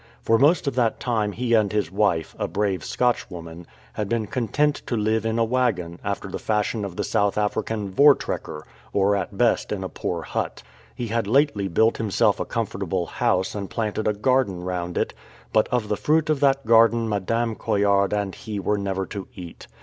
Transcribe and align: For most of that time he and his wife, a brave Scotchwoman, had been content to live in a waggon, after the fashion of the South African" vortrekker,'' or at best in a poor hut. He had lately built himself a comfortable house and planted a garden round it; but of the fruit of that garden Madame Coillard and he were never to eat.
For 0.23 0.39
most 0.39 0.65
of 0.65 0.73
that 0.73 0.99
time 0.99 1.31
he 1.31 1.53
and 1.53 1.71
his 1.71 1.91
wife, 1.91 2.35
a 2.39 2.47
brave 2.47 2.83
Scotchwoman, 2.83 3.67
had 3.93 4.09
been 4.09 4.25
content 4.25 4.77
to 4.87 4.97
live 4.97 5.27
in 5.27 5.37
a 5.37 5.43
waggon, 5.45 5.99
after 6.03 6.27
the 6.27 6.39
fashion 6.39 6.83
of 6.83 6.95
the 6.95 7.03
South 7.03 7.37
African" 7.37 7.91
vortrekker,'' 7.93 8.63
or 8.93 9.15
at 9.15 9.37
best 9.37 9.71
in 9.71 9.83
a 9.83 9.89
poor 9.89 10.23
hut. 10.23 10.63
He 10.95 11.09
had 11.09 11.27
lately 11.27 11.67
built 11.67 11.97
himself 11.97 12.39
a 12.39 12.45
comfortable 12.45 13.05
house 13.05 13.53
and 13.53 13.69
planted 13.69 14.07
a 14.07 14.13
garden 14.13 14.63
round 14.63 14.97
it; 14.97 15.13
but 15.53 15.67
of 15.67 15.87
the 15.87 15.95
fruit 15.97 16.31
of 16.31 16.39
that 16.39 16.65
garden 16.65 17.07
Madame 17.07 17.53
Coillard 17.53 18.11
and 18.11 18.33
he 18.33 18.59
were 18.59 18.79
never 18.79 19.05
to 19.05 19.27
eat. 19.35 19.67